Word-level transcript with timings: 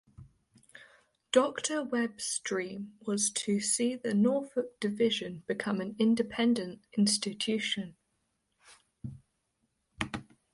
Doctor 1.31 1.83
Webb's 1.83 2.39
dream 2.39 2.93
was 3.05 3.29
to 3.33 3.59
see 3.59 3.93
the 3.93 4.15
Norfolk 4.15 4.79
Division 4.79 5.43
become 5.45 5.79
an 5.79 5.95
independent 5.99 6.79
institution. 6.97 7.95